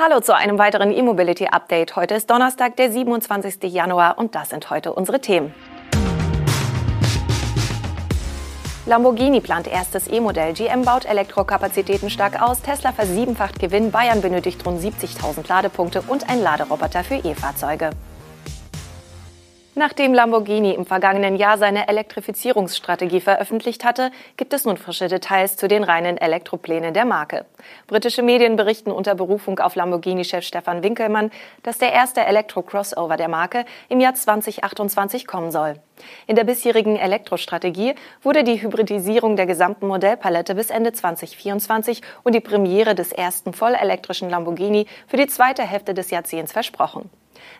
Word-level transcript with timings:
Hallo 0.00 0.20
zu 0.20 0.32
einem 0.32 0.60
weiteren 0.60 0.92
E-Mobility 0.92 1.48
Update. 1.48 1.96
Heute 1.96 2.14
ist 2.14 2.30
Donnerstag, 2.30 2.76
der 2.76 2.92
27. 2.92 3.64
Januar 3.64 4.16
und 4.16 4.36
das 4.36 4.50
sind 4.50 4.70
heute 4.70 4.92
unsere 4.92 5.20
Themen. 5.20 5.52
Lamborghini 8.86 9.40
plant 9.40 9.66
erstes 9.66 10.06
E-Modell, 10.06 10.52
GM 10.52 10.82
baut 10.82 11.04
Elektrokapazitäten 11.04 12.10
stark 12.10 12.40
aus, 12.40 12.62
Tesla 12.62 12.92
versiebenfacht 12.92 13.58
Gewinn, 13.58 13.90
Bayern 13.90 14.20
benötigt 14.20 14.64
rund 14.64 14.80
70.000 14.80 15.48
Ladepunkte 15.48 16.02
und 16.06 16.30
ein 16.30 16.40
Laderoboter 16.40 17.02
für 17.02 17.16
E-Fahrzeuge. 17.16 17.90
Nachdem 19.78 20.12
Lamborghini 20.12 20.72
im 20.72 20.86
vergangenen 20.86 21.36
Jahr 21.36 21.56
seine 21.56 21.86
Elektrifizierungsstrategie 21.86 23.20
veröffentlicht 23.20 23.84
hatte, 23.84 24.10
gibt 24.36 24.52
es 24.52 24.64
nun 24.64 24.76
frische 24.76 25.06
Details 25.06 25.56
zu 25.56 25.68
den 25.68 25.84
reinen 25.84 26.18
Elektroplänen 26.18 26.92
der 26.92 27.04
Marke. 27.04 27.46
Britische 27.86 28.24
Medien 28.24 28.56
berichten 28.56 28.90
unter 28.90 29.14
Berufung 29.14 29.60
auf 29.60 29.76
Lamborghini-Chef 29.76 30.44
Stefan 30.44 30.82
Winkelmann, 30.82 31.30
dass 31.62 31.78
der 31.78 31.92
erste 31.92 32.24
Elektro-Crossover 32.24 33.16
der 33.16 33.28
Marke 33.28 33.64
im 33.88 34.00
Jahr 34.00 34.14
2028 34.14 35.28
kommen 35.28 35.52
soll. 35.52 35.74
In 36.26 36.34
der 36.34 36.42
bisherigen 36.42 36.96
Elektrostrategie 36.96 37.94
wurde 38.20 38.42
die 38.42 38.60
Hybridisierung 38.60 39.36
der 39.36 39.46
gesamten 39.46 39.86
Modellpalette 39.86 40.56
bis 40.56 40.70
Ende 40.70 40.92
2024 40.92 42.02
und 42.24 42.34
die 42.34 42.40
Premiere 42.40 42.96
des 42.96 43.12
ersten 43.12 43.52
vollelektrischen 43.52 44.28
Lamborghini 44.28 44.88
für 45.06 45.18
die 45.18 45.28
zweite 45.28 45.62
Hälfte 45.62 45.94
des 45.94 46.10
Jahrzehnts 46.10 46.50
versprochen. 46.50 47.08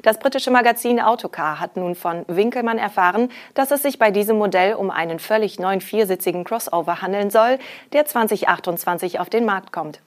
Das 0.02 0.18
britische 0.18 0.50
Magazin 0.50 1.00
Autocar 1.00 1.60
hat 1.60 1.76
nun 1.76 1.94
von 1.94 2.24
Winkelmann 2.28 2.78
erfahren, 2.78 3.30
dass 3.54 3.70
es 3.70 3.82
sich 3.82 3.98
bei 3.98 4.10
diesem 4.10 4.38
Modell 4.38 4.74
um 4.74 4.90
einen 4.90 5.18
völlig 5.18 5.58
neuen 5.58 5.80
viersitzigen 5.80 6.44
Crossover 6.44 7.02
handeln 7.02 7.30
soll, 7.30 7.58
der 7.92 8.06
2028 8.06 9.20
auf 9.20 9.30
den 9.30 9.44
Markt 9.44 9.72
kommt. 9.72 10.00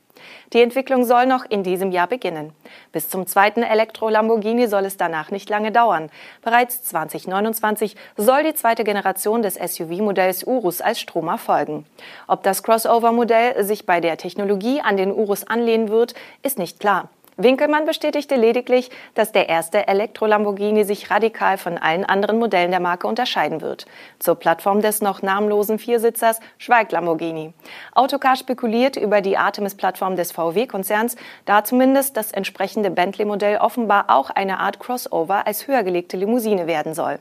Die 0.54 0.62
Entwicklung 0.62 1.06
soll 1.06 1.26
noch 1.26 1.46
in 1.46 1.64
diesem 1.64 1.92
Jahr 1.92 2.08
beginnen. 2.08 2.54
Bis 2.92 3.10
zum 3.10 3.26
zweiten 3.28 3.64
Elektro-Lamborghini 3.64 4.68
soll 4.68 4.86
es 4.86 4.98
danach 4.98 5.32
nicht 5.32 5.50
lange 5.50 5.72
dauern. 5.72 6.10
Bereits 6.42 6.84
2029 6.84 7.96
soll 8.18 8.44
die 8.44 8.54
zweite 8.54 8.84
Generation 8.84 9.42
des 9.42 9.56
SUV-Modells 9.56 10.44
Urus 10.44 10.82
als 10.82 11.00
Stromer 11.00 11.38
folgen. 11.38 11.86
Ob 12.28 12.44
das 12.44 12.64
Crossover-Modell 12.64 13.64
sich 13.64 13.86
bei 13.86 14.00
der 14.00 14.18
Technologie 14.18 14.82
an 14.82 14.98
den 14.98 15.12
Urus 15.12 15.48
anlehnen 15.48 15.90
wird, 15.90 16.14
ist 16.44 16.60
nicht 16.60 16.80
klar. 16.80 17.10
Winkelmann 17.44 17.86
bestätigte 17.86 18.36
lediglich, 18.36 18.90
dass 19.14 19.32
der 19.32 19.50
erste 19.50 19.88
Elektro-Lamborghini 19.88 20.84
sich 20.84 21.10
radikal 21.10 21.58
von 21.58 21.78
allen 21.78 22.06
anderen 22.06 22.40
Modellen 22.40 22.72
der 22.72 22.80
Marke 22.80 23.08
unterscheiden 23.08 23.62
wird. 23.62 23.86
Zur 24.20 24.36
Plattform 24.36 24.82
des 24.82 25.02
noch 25.02 25.22
namenlosen 25.22 25.80
Viersitzers 25.80 26.40
schweigt 26.58 26.92
Lamborghini. 26.92 27.54
Autocar 27.94 28.36
spekuliert 28.36 28.98
über 28.98 29.22
die 29.22 29.38
Artemis-Plattform 29.38 30.16
des 30.16 30.32
VW-Konzerns, 30.32 31.16
da 31.46 31.64
zumindest 31.64 32.18
das 32.18 32.32
entsprechende 32.32 32.92
Bentley-Modell 32.92 33.58
offenbar 33.58 34.06
auch 34.08 34.30
eine 34.30 34.60
Art 34.60 34.80
Crossover 34.80 35.48
als 35.48 35.68
höher 35.68 35.84
gelegte 35.84 36.18
Limousine 36.18 36.68
werden 36.68 36.94
soll. 36.94 37.20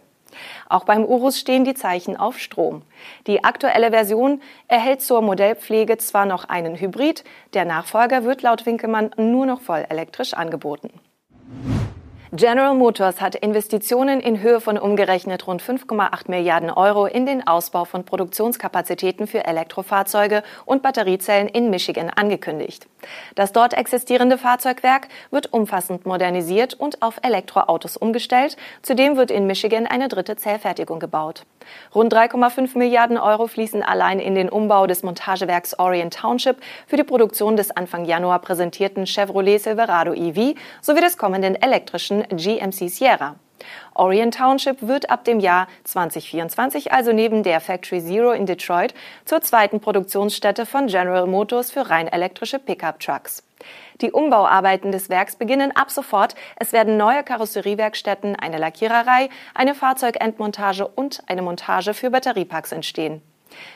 Auch 0.69 0.85
beim 0.85 1.05
Urus 1.05 1.39
stehen 1.39 1.65
die 1.65 1.75
Zeichen 1.75 2.17
auf 2.17 2.39
Strom. 2.39 2.83
Die 3.27 3.45
aktuelle 3.45 3.91
Version 3.91 4.41
erhält 4.69 5.03
zur 5.03 5.23
Modellpflege 5.23 5.99
zwar 5.99 6.27
noch 6.27 6.45
einen 6.45 6.79
Hybrid, 6.81 7.25
der 7.55 7.65
Nachfolger 7.65 8.25
wird 8.25 8.43
laut 8.43 8.67
Winkelmann 8.67 9.11
nur 9.17 9.47
noch 9.47 9.61
voll 9.61 9.85
elektrisch 9.89 10.35
angeboten. 10.35 10.91
General 12.33 12.77
Motors 12.77 13.21
hat 13.21 13.35
Investitionen 13.35 14.21
in 14.21 14.41
Höhe 14.41 14.61
von 14.61 14.79
umgerechnet 14.79 15.49
rund 15.49 15.61
5,8 15.61 16.31
Milliarden 16.31 16.71
Euro 16.71 17.07
in 17.07 17.27
den 17.27 17.45
Ausbau 17.45 17.85
von 17.85 18.05
Produktionskapazitäten 18.05 19.27
für 19.27 19.45
Elektrofahrzeuge 19.45 20.45
und 20.65 20.81
Batteriezellen 20.81 21.49
in 21.49 21.71
Michigan 21.71 22.09
angekündigt. 22.09 22.87
Das 23.35 23.51
dort 23.51 23.75
existierende 23.75 24.39
Fahrzeugwerk 24.39 25.09
wird 25.33 25.53
umfassend 25.53 26.07
modernisiert 26.07 26.75
und 26.75 27.03
auf 27.03 27.19
Elektroautos 27.23 27.97
umgestellt. 27.97 28.57
Zudem 28.83 29.17
wird 29.17 29.33
in 29.33 29.49
Michigan 29.49 29.89
eine 29.89 30.07
dritte 30.07 30.37
Zellfertigung 30.37 31.01
gebaut. 31.01 31.45
Rund 31.95 32.13
3,5 32.13 32.79
Milliarden 32.79 33.19
Euro 33.19 33.47
fließen 33.47 33.83
allein 33.83 34.21
in 34.21 34.35
den 34.35 34.49
Umbau 34.49 34.87
des 34.87 35.03
Montagewerks 35.03 35.79
Orient 35.79 36.15
Township 36.15 36.59
für 36.87 36.97
die 36.97 37.05
Produktion 37.05 37.57
des 37.57 37.71
Anfang 37.71 38.05
Januar 38.05 38.41
präsentierten 38.41 39.07
Chevrolet 39.07 39.59
Silverado 39.59 40.13
EV 40.13 40.55
sowie 40.81 41.01
des 41.01 41.19
kommenden 41.19 41.55
elektrischen 41.55 42.23
GMC 42.29 42.89
Sierra. 42.89 43.37
Orient 44.01 44.35
Township 44.35 44.81
wird 44.81 45.11
ab 45.11 45.25
dem 45.25 45.41
Jahr 45.41 45.69
2024 45.85 46.91
also 46.91 47.13
neben 47.13 47.43
der 47.43 47.61
Factory 47.61 48.03
Zero 48.03 48.31
in 48.31 48.47
Detroit 48.47 48.95
zur 49.27 49.43
zweiten 49.43 49.79
Produktionsstätte 49.79 50.65
von 50.65 50.87
General 50.87 51.27
Motors 51.27 51.71
für 51.71 51.91
rein 51.91 52.09
elektrische 52.09 52.59
Pickup-Trucks. 52.59 53.43
Die 54.01 54.11
Umbauarbeiten 54.11 54.91
des 54.91 55.11
Werks 55.11 55.37
beginnen 55.37 55.77
ab 55.77 55.91
sofort. 55.91 56.35
Es 56.57 56.73
werden 56.73 56.97
neue 56.97 57.23
Karosseriewerkstätten, 57.23 58.37
eine 58.37 58.57
Lackiererei, 58.57 59.29
eine 59.55 59.75
Fahrzeugendmontage 59.75 60.89
und 60.89 61.23
eine 61.27 61.43
Montage 61.43 61.93
für 61.93 62.09
Batteriepacks 62.09 62.73
entstehen. 62.73 63.21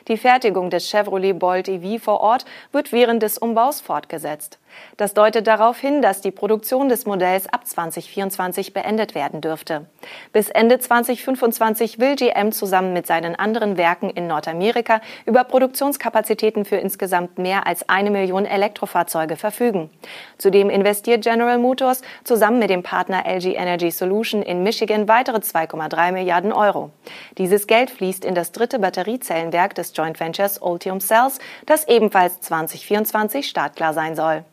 Die 0.09 0.17
Fertigung 0.17 0.71
des 0.71 0.89
Chevrolet 0.89 1.39
Bolt 1.39 1.69
EV 1.69 2.03
vor 2.03 2.21
Ort 2.23 2.47
wird 2.73 2.93
während 2.93 3.23
des 3.23 3.37
Umbaus 3.37 3.83
fortgesetzt. 3.83 4.59
Das 4.97 5.13
deutet 5.13 5.47
darauf 5.47 5.79
hin, 5.79 6.03
dass 6.03 6.21
die 6.21 6.31
Produktion 6.31 6.89
des 6.89 7.05
Modells 7.05 7.53
ab 7.53 7.67
2024 7.67 8.73
beendet 8.73 9.15
werden 9.15 9.41
dürfte. 9.41 9.87
Bis 10.33 10.49
Ende 10.49 10.79
2025 10.79 11.99
will 11.99 12.15
GM 12.15 12.53
zusammen 12.53 12.93
mit 12.93 13.07
seinen 13.07 13.35
anderen 13.35 13.77
Werken 13.77 14.11
in 14.11 14.29
Nordamerika 14.29 15.01
über 15.27 15.45
Produktionskapazitäten 15.45 16.65
für 16.65 16.77
insgesamt 16.77 17.39
mehr 17.39 17.67
als 17.67 17.89
eine 17.89 18.11
Million 18.11 18.47
Elektrofahrzeuge 18.47 19.37
verfügen. 19.37 19.91
Zudem 20.39 20.71
investiert 20.71 21.25
General 21.25 21.59
Motors 21.59 22.03
zusammen 22.23 22.61
mit 22.61 22.71
dem 22.71 22.83
Partner 22.83 23.25
LG 23.27 23.57
Energy 23.57 23.91
Solution 23.91 24.43
in 24.43 24.63
Michigan 24.63 25.09
weitere 25.09 25.39
2,3 25.39 26.13
Milliarden 26.13 26.53
Euro. 26.53 26.91
Dieses 27.39 27.67
Geld 27.67 27.91
fließt 27.91 28.25
in 28.25 28.35
das 28.35 28.53
dritte 28.53 28.79
Batteriezellenwerk 28.79 29.75
des 29.75 29.93
Joint 29.97 30.21
Ventures 30.21 30.59
Ultium 30.59 31.01
Cells, 31.01 31.39
das 31.67 31.89
ebenfalls 31.89 32.41
2024 32.41 33.49
startklar 33.49 33.93
sein 33.93 34.15
soll. 34.15 34.45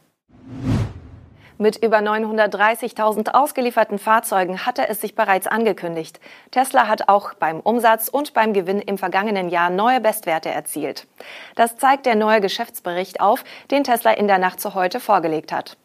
Mit 1.61 1.77
über 1.77 1.99
930.000 1.99 3.35
ausgelieferten 3.35 3.99
Fahrzeugen 3.99 4.65
hatte 4.65 4.89
es 4.89 4.99
sich 4.99 5.13
bereits 5.13 5.45
angekündigt. 5.45 6.19
Tesla 6.49 6.87
hat 6.87 7.07
auch 7.07 7.35
beim 7.35 7.59
Umsatz 7.59 8.07
und 8.07 8.33
beim 8.33 8.53
Gewinn 8.53 8.79
im 8.79 8.97
vergangenen 8.97 9.47
Jahr 9.47 9.69
neue 9.69 10.01
Bestwerte 10.01 10.49
erzielt. 10.49 11.05
Das 11.53 11.77
zeigt 11.77 12.07
der 12.07 12.15
neue 12.15 12.41
Geschäftsbericht 12.41 13.21
auf, 13.21 13.43
den 13.69 13.83
Tesla 13.83 14.09
in 14.09 14.25
der 14.25 14.39
Nacht 14.39 14.59
zu 14.59 14.73
heute 14.73 14.99
vorgelegt 14.99 15.51
hat. 15.51 15.77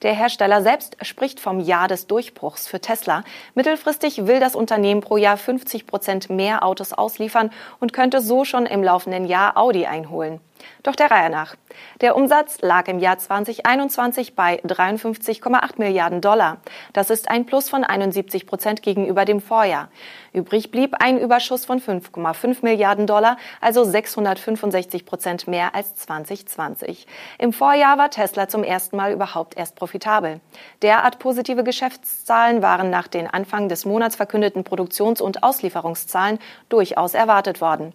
Der 0.00 0.14
Hersteller 0.14 0.62
selbst 0.62 0.96
spricht 1.02 1.40
vom 1.40 1.60
Jahr 1.60 1.88
des 1.88 2.06
Durchbruchs 2.06 2.66
für 2.66 2.80
Tesla. 2.80 3.22
Mittelfristig 3.54 4.26
will 4.26 4.40
das 4.40 4.56
Unternehmen 4.56 5.02
pro 5.02 5.18
Jahr 5.18 5.36
50 5.36 5.86
Prozent 5.86 6.30
mehr 6.30 6.64
Autos 6.64 6.94
ausliefern 6.94 7.50
und 7.80 7.92
könnte 7.92 8.22
so 8.22 8.46
schon 8.46 8.64
im 8.64 8.82
laufenden 8.82 9.26
Jahr 9.26 9.58
Audi 9.58 9.84
einholen. 9.84 10.40
Doch 10.82 10.96
der 10.96 11.10
Reihe 11.10 11.30
nach. 11.30 11.56
Der 12.00 12.16
Umsatz 12.16 12.60
lag 12.60 12.88
im 12.88 12.98
Jahr 12.98 13.18
2021 13.18 14.34
bei 14.34 14.60
53,8 14.62 15.72
Milliarden 15.76 16.20
Dollar. 16.20 16.58
Das 16.92 17.10
ist 17.10 17.30
ein 17.30 17.46
Plus 17.46 17.68
von 17.68 17.84
71 17.84 18.46
Prozent 18.46 18.82
gegenüber 18.82 19.24
dem 19.24 19.40
Vorjahr. 19.40 19.88
Übrig 20.32 20.70
blieb 20.70 20.94
ein 21.00 21.18
Überschuss 21.18 21.64
von 21.64 21.80
5,5 21.80 22.58
Milliarden 22.62 23.06
Dollar, 23.06 23.38
also 23.60 23.84
665 23.84 25.04
Prozent 25.04 25.48
mehr 25.48 25.74
als 25.74 25.96
2020. 25.96 27.06
Im 27.38 27.52
Vorjahr 27.52 27.98
war 27.98 28.10
Tesla 28.10 28.48
zum 28.48 28.62
ersten 28.62 28.96
Mal 28.96 29.12
überhaupt 29.12 29.56
erst 29.56 29.76
profitabel. 29.76 30.40
Derart 30.82 31.18
positive 31.18 31.64
Geschäftszahlen 31.64 32.62
waren 32.62 32.90
nach 32.90 33.08
den 33.08 33.26
Anfang 33.26 33.68
des 33.68 33.84
Monats 33.84 34.16
verkündeten 34.16 34.64
Produktions- 34.64 35.20
und 35.20 35.42
Auslieferungszahlen 35.42 36.38
durchaus 36.68 37.14
erwartet 37.14 37.60
worden. 37.60 37.92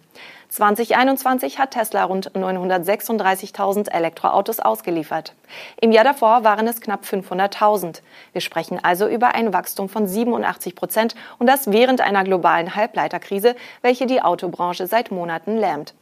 2021 0.54 1.58
hat 1.58 1.72
Tesla 1.72 2.04
rund 2.04 2.30
936.000 2.30 3.90
Elektroautos 3.90 4.60
ausgeliefert. 4.60 5.34
Im 5.80 5.90
Jahr 5.90 6.04
davor 6.04 6.44
waren 6.44 6.68
es 6.68 6.80
knapp 6.80 7.02
500.000. 7.02 8.02
Wir 8.30 8.40
sprechen 8.40 8.78
also 8.80 9.08
über 9.08 9.34
ein 9.34 9.52
Wachstum 9.52 9.88
von 9.88 10.06
87 10.06 10.76
Prozent 10.76 11.16
und 11.40 11.48
das 11.48 11.72
während 11.72 12.02
einer 12.02 12.22
globalen 12.22 12.76
Halbleiterkrise, 12.76 13.56
welche 13.82 14.06
die 14.06 14.22
Autobranche 14.22 14.86
seit 14.86 15.10
Monaten 15.10 15.56
lähmt. 15.56 15.92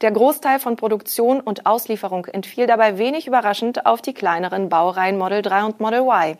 Der 0.00 0.10
Großteil 0.10 0.58
von 0.58 0.74
Produktion 0.74 1.40
und 1.40 1.66
Auslieferung 1.66 2.26
entfiel 2.26 2.66
dabei 2.66 2.98
wenig 2.98 3.28
überraschend 3.28 3.86
auf 3.86 4.02
die 4.02 4.14
kleineren 4.14 4.68
Baureihen 4.68 5.18
Model 5.18 5.42
3 5.42 5.62
und 5.62 5.78
Model 5.78 6.00
Y. 6.00 6.36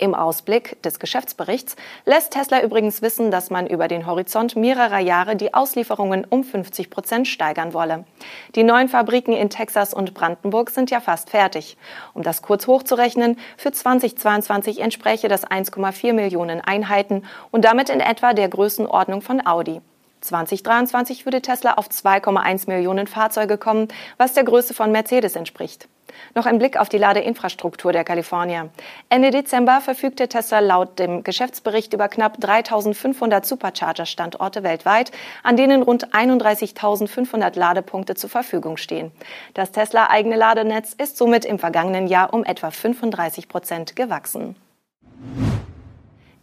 Im 0.00 0.14
Ausblick 0.14 0.82
des 0.82 0.98
Geschäftsberichts 0.98 1.76
lässt 2.06 2.32
Tesla 2.32 2.62
übrigens 2.62 3.02
wissen, 3.02 3.30
dass 3.30 3.50
man 3.50 3.66
über 3.66 3.86
den 3.86 4.06
Horizont 4.06 4.56
mehrerer 4.56 4.98
Jahre 4.98 5.36
die 5.36 5.52
Auslieferungen 5.52 6.24
um 6.24 6.42
50 6.42 6.88
Prozent 6.88 7.28
steigern 7.28 7.74
wolle. 7.74 8.06
Die 8.54 8.62
neuen 8.62 8.88
Fabriken 8.88 9.34
in 9.34 9.50
Texas 9.50 9.92
und 9.92 10.14
Brandenburg 10.14 10.70
sind 10.70 10.90
ja 10.90 11.00
fast 11.00 11.28
fertig. 11.28 11.76
Um 12.14 12.22
das 12.22 12.40
kurz 12.40 12.66
hochzurechnen, 12.66 13.36
für 13.58 13.72
2022 13.72 14.80
entspräche 14.80 15.28
das 15.28 15.46
1,4 15.46 16.14
Millionen 16.14 16.62
Einheiten 16.62 17.26
und 17.50 17.66
damit 17.66 17.90
in 17.90 18.00
etwa 18.00 18.32
der 18.32 18.48
Größenordnung 18.48 19.20
von 19.20 19.46
Audi. 19.46 19.82
2023 20.20 21.24
würde 21.24 21.42
Tesla 21.42 21.74
auf 21.74 21.88
2,1 21.88 22.68
Millionen 22.68 23.06
Fahrzeuge 23.06 23.58
kommen, 23.58 23.88
was 24.16 24.34
der 24.34 24.44
Größe 24.44 24.74
von 24.74 24.92
Mercedes 24.92 25.36
entspricht. 25.36 25.88
Noch 26.34 26.46
ein 26.46 26.58
Blick 26.58 26.76
auf 26.78 26.88
die 26.88 26.98
Ladeinfrastruktur 26.98 27.92
der 27.92 28.04
Kalifornier. 28.04 28.70
Ende 29.08 29.30
Dezember 29.30 29.80
verfügte 29.80 30.28
Tesla 30.28 30.60
laut 30.60 30.98
dem 30.98 31.22
Geschäftsbericht 31.22 31.92
über 31.92 32.08
knapp 32.08 32.40
3500 32.40 33.44
Supercharger-Standorte 33.46 34.62
weltweit, 34.62 35.12
an 35.42 35.56
denen 35.56 35.82
rund 35.82 36.12
31.500 36.14 37.58
Ladepunkte 37.58 38.14
zur 38.14 38.30
Verfügung 38.30 38.76
stehen. 38.76 39.12
Das 39.54 39.72
Tesla-eigene 39.72 40.36
Ladenetz 40.36 40.94
ist 40.94 41.16
somit 41.16 41.44
im 41.44 41.58
vergangenen 41.58 42.06
Jahr 42.06 42.32
um 42.34 42.44
etwa 42.44 42.70
35 42.70 43.48
Prozent 43.48 43.96
gewachsen. 43.96 44.56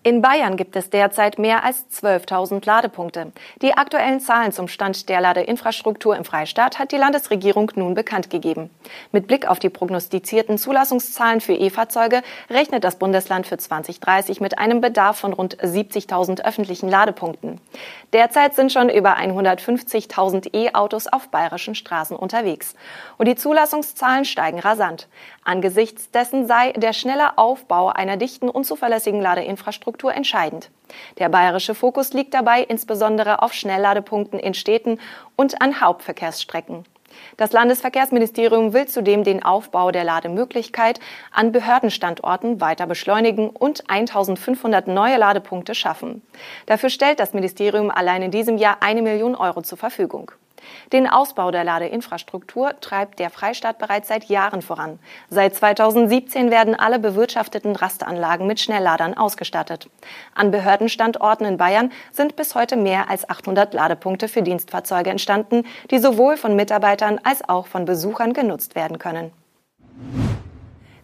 In 0.07 0.21
Bayern 0.21 0.55
gibt 0.55 0.77
es 0.77 0.89
derzeit 0.89 1.37
mehr 1.37 1.65
als 1.65 1.85
12.000 2.01 2.65
Ladepunkte. 2.65 3.33
Die 3.61 3.73
aktuellen 3.73 4.21
Zahlen 4.21 4.53
zum 4.53 4.69
Stand 4.69 5.09
der 5.09 5.19
Ladeinfrastruktur 5.19 6.15
im 6.15 6.23
Freistaat 6.23 6.79
hat 6.79 6.93
die 6.93 6.97
Landesregierung 6.97 7.73
nun 7.75 7.93
bekannt 7.93 8.29
gegeben. 8.29 8.69
Mit 9.11 9.27
Blick 9.27 9.49
auf 9.49 9.59
die 9.59 9.67
prognostizierten 9.67 10.57
Zulassungszahlen 10.57 11.41
für 11.41 11.55
E-Fahrzeuge 11.55 12.21
rechnet 12.49 12.85
das 12.85 12.95
Bundesland 12.95 13.47
für 13.47 13.57
2030 13.57 14.39
mit 14.39 14.57
einem 14.57 14.79
Bedarf 14.79 15.17
von 15.19 15.33
rund 15.33 15.57
70.000 15.57 16.45
öffentlichen 16.45 16.87
Ladepunkten. 16.87 17.59
Derzeit 18.13 18.55
sind 18.55 18.71
schon 18.71 18.87
über 18.87 19.17
150.000 19.17 20.55
E-Autos 20.55 21.07
auf 21.07 21.27
bayerischen 21.27 21.75
Straßen 21.75 22.15
unterwegs. 22.15 22.75
Und 23.17 23.27
die 23.27 23.35
Zulassungszahlen 23.35 24.23
steigen 24.23 24.59
rasant. 24.59 25.09
Angesichts 25.43 26.11
dessen 26.11 26.47
sei 26.47 26.71
der 26.71 26.93
schnelle 26.93 27.37
Aufbau 27.37 27.89
einer 27.89 28.15
dichten 28.15 28.47
und 28.47 28.63
zuverlässigen 28.63 29.19
Ladeinfrastruktur 29.19 29.96
Infrastruktur 29.97 30.13
entscheidend. 30.13 30.69
Der 31.17 31.29
bayerische 31.29 31.75
Fokus 31.75 32.13
liegt 32.13 32.33
dabei 32.33 32.61
insbesondere 32.61 33.41
auf 33.41 33.53
Schnellladepunkten 33.53 34.39
in 34.39 34.53
Städten 34.53 34.99
und 35.35 35.61
an 35.61 35.81
Hauptverkehrsstrecken. 35.81 36.85
Das 37.37 37.51
Landesverkehrsministerium 37.51 38.73
will 38.73 38.85
zudem 38.87 39.23
den 39.23 39.43
Aufbau 39.43 39.91
der 39.91 40.03
Lademöglichkeit 40.03 40.99
an 41.31 41.51
Behördenstandorten 41.51 42.61
weiter 42.61 42.85
beschleunigen 42.85 43.49
und 43.49 43.89
1500 43.89 44.87
neue 44.87 45.17
Ladepunkte 45.17 45.73
schaffen. 45.73 46.21
Dafür 46.67 46.89
stellt 46.89 47.19
das 47.19 47.33
Ministerium 47.33 47.89
allein 47.89 48.21
in 48.21 48.31
diesem 48.31 48.57
Jahr 48.57 48.77
eine 48.81 49.01
Million 49.01 49.35
Euro 49.35 49.61
zur 49.61 49.79
Verfügung. 49.79 50.31
Den 50.91 51.07
Ausbau 51.07 51.51
der 51.51 51.63
Ladeinfrastruktur 51.63 52.79
treibt 52.79 53.19
der 53.19 53.29
Freistaat 53.29 53.77
bereits 53.77 54.07
seit 54.07 54.25
Jahren 54.25 54.61
voran. 54.61 54.99
Seit 55.29 55.55
2017 55.55 56.51
werden 56.51 56.75
alle 56.75 56.99
bewirtschafteten 56.99 57.75
Rastanlagen 57.75 58.47
mit 58.47 58.59
Schnellladern 58.59 59.15
ausgestattet. 59.15 59.89
An 60.35 60.51
Behördenstandorten 60.51 61.45
in 61.45 61.57
Bayern 61.57 61.91
sind 62.11 62.35
bis 62.35 62.55
heute 62.55 62.75
mehr 62.75 63.09
als 63.09 63.29
800 63.29 63.73
Ladepunkte 63.73 64.27
für 64.27 64.41
Dienstfahrzeuge 64.41 65.09
entstanden, 65.09 65.65
die 65.91 65.99
sowohl 65.99 66.37
von 66.37 66.55
Mitarbeitern 66.55 67.19
als 67.23 67.47
auch 67.47 67.67
von 67.67 67.85
Besuchern 67.85 68.33
genutzt 68.33 68.75
werden 68.75 68.99
können. 68.99 69.31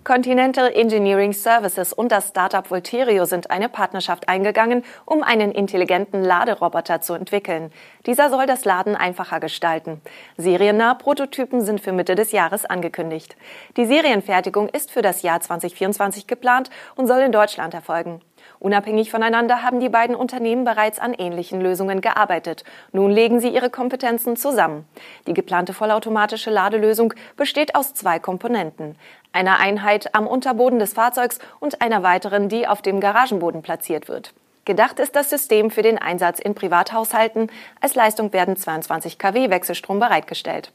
Continental 0.04 0.70
Engineering 0.74 1.32
Services 1.32 1.94
und 1.94 2.12
das 2.12 2.28
Startup 2.28 2.70
Volterio 2.70 3.24
sind 3.24 3.50
eine 3.52 3.70
Partnerschaft 3.70 4.28
eingegangen, 4.28 4.84
um 5.06 5.24
einen 5.24 5.54
intelligenten 5.54 6.26
Laderoboter 6.26 7.00
zu 7.00 7.14
entwickeln. 7.14 7.72
Dieser 8.06 8.30
soll 8.30 8.46
das 8.46 8.66
Laden 8.66 8.98
einfacher 8.98 9.40
gestalten. 9.40 10.02
Seriennahe 10.36 10.96
Prototypen 10.96 11.62
sind 11.62 11.80
für 11.80 11.94
Mitte 11.94 12.16
des 12.16 12.34
Jahres 12.34 12.66
angekündigt. 12.66 13.38
Die 13.78 13.86
Serienfertigung 13.86 14.68
ist 14.68 14.92
für 14.92 15.02
das 15.02 15.22
Jahr 15.22 15.40
2024 15.40 16.28
geplant 16.28 16.70
und 16.96 17.08
soll 17.08 17.22
in 17.22 17.32
Deutschland 17.32 17.74
erfolgen. 17.74 18.20
Unabhängig 18.60 19.12
voneinander 19.12 19.62
haben 19.62 19.80
die 19.80 19.90
beiden 19.90 20.16
Unternehmen 20.16 20.64
bereits 20.64 21.00
an 21.00 21.14
ähnlichen 21.14 21.62
Lösungen 21.62 22.02
gearbeitet. 22.02 22.64
Nun 22.92 23.12
legen 23.12 23.40
sie 23.40 23.50
ihre 23.50 23.70
Kompetenzen 23.70 24.36
zusammen. 24.36 24.88
Die 25.28 25.34
geplante 25.34 25.74
vollautomatische 25.74 26.50
Ladelösung 26.50 27.14
besteht 27.36 27.76
aus 27.76 27.94
zwei 27.94 28.20
Komponenten. 28.20 28.96
Einer 29.32 29.60
Einheit 29.60 30.16
am 30.16 30.28
Unterboden 30.28 30.80
des 30.80 30.94
Fahrzeugs 30.94 31.40
und 31.60 31.82
einer 31.82 32.04
weiteren, 32.04 32.50
die 32.50 32.68
auf 32.68 32.82
dem 32.82 33.00
Garagenboden 33.00 33.62
platziert 33.62 34.08
wird. 34.08 34.34
Gedacht 34.66 35.00
ist 35.00 35.16
das 35.16 35.30
System 35.30 35.72
für 35.72 35.82
den 35.82 35.98
Einsatz 35.98 36.40
in 36.40 36.56
Privathaushalten. 36.56 37.52
Als 37.82 37.96
Leistung 37.96 38.32
werden 38.32 38.56
22 38.56 39.18
kW 39.18 39.50
Wechselstrom 39.50 40.00
bereitgestellt. 40.00 40.72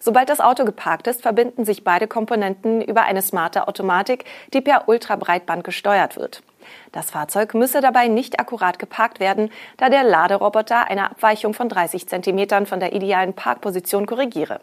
Sobald 0.00 0.30
das 0.30 0.40
Auto 0.40 0.64
geparkt 0.64 1.06
ist, 1.06 1.20
verbinden 1.20 1.66
sich 1.66 1.84
beide 1.84 2.06
Komponenten 2.06 2.80
über 2.80 3.02
eine 3.02 3.20
smarte 3.20 3.68
Automatik, 3.68 4.24
die 4.54 4.62
per 4.62 4.88
Ultrabreitband 4.88 5.64
gesteuert 5.64 6.16
wird. 6.16 6.42
Das 6.92 7.10
Fahrzeug 7.10 7.54
müsse 7.54 7.80
dabei 7.80 8.08
nicht 8.08 8.40
akkurat 8.40 8.78
geparkt 8.78 9.20
werden, 9.20 9.50
da 9.76 9.88
der 9.88 10.04
Laderoboter 10.04 10.88
eine 10.88 11.10
Abweichung 11.10 11.54
von 11.54 11.68
30 11.68 12.08
Zentimetern 12.08 12.66
von 12.66 12.80
der 12.80 12.92
idealen 12.92 13.34
Parkposition 13.34 14.06
korrigiere. 14.06 14.60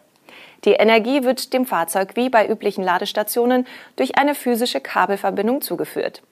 Die 0.64 0.72
Energie 0.72 1.24
wird 1.24 1.52
dem 1.52 1.66
Fahrzeug 1.66 2.16
wie 2.16 2.30
bei 2.30 2.48
üblichen 2.48 2.82
Ladestationen 2.82 3.66
durch 3.96 4.16
eine 4.18 4.34
physische 4.34 4.80
Kabelverbindung 4.80 5.60
zugeführt. 5.60 6.22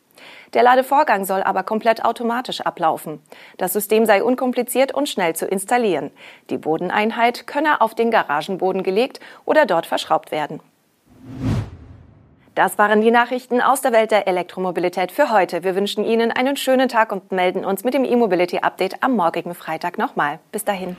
Der 0.54 0.62
Ladevorgang 0.62 1.24
soll 1.24 1.42
aber 1.42 1.62
komplett 1.62 2.04
automatisch 2.04 2.60
ablaufen. 2.60 3.20
Das 3.58 3.72
System 3.72 4.06
sei 4.06 4.22
unkompliziert 4.22 4.92
und 4.92 5.08
schnell 5.08 5.34
zu 5.34 5.46
installieren. 5.46 6.10
Die 6.50 6.58
Bodeneinheit 6.58 7.46
könne 7.46 7.80
auf 7.80 7.94
den 7.94 8.10
Garagenboden 8.10 8.82
gelegt 8.82 9.20
oder 9.44 9.66
dort 9.66 9.86
verschraubt 9.86 10.30
werden. 10.30 10.60
Das 12.54 12.76
waren 12.76 13.00
die 13.00 13.10
Nachrichten 13.10 13.62
aus 13.62 13.80
der 13.80 13.92
Welt 13.92 14.10
der 14.10 14.28
Elektromobilität 14.28 15.10
für 15.10 15.30
heute. 15.30 15.64
Wir 15.64 15.74
wünschen 15.74 16.04
Ihnen 16.04 16.30
einen 16.30 16.56
schönen 16.56 16.88
Tag 16.88 17.10
und 17.10 17.32
melden 17.32 17.64
uns 17.64 17.82
mit 17.82 17.94
dem 17.94 18.04
E-Mobility 18.04 18.58
Update 18.58 19.02
am 19.02 19.16
morgigen 19.16 19.54
Freitag 19.54 19.96
nochmal. 19.96 20.38
Bis 20.52 20.64
dahin. 20.64 20.96